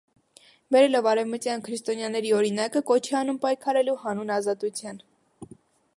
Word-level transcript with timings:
Բերելով 0.75 1.09
արևմտյան 1.11 1.61
քրիստոնյաների 1.67 2.33
օրինակը՝ 2.39 2.83
կոչ 2.89 2.99
է 3.11 3.15
անում 3.21 3.39
պայքարելու 3.45 3.97
հանուն 4.07 4.37
ազատության։ 4.41 4.99